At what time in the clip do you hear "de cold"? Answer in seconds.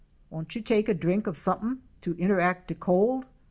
2.67-3.25